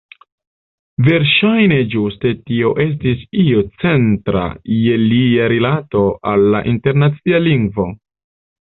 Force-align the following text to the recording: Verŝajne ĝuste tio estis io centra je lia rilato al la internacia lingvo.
Verŝajne 1.07 1.77
ĝuste 1.91 2.31
tio 2.47 2.71
estis 2.87 3.21
io 3.45 3.61
centra 3.85 4.49
je 4.81 4.99
lia 5.05 5.55
rilato 5.57 6.05
al 6.33 6.53
la 6.57 6.67
internacia 6.75 7.47
lingvo. 7.49 7.91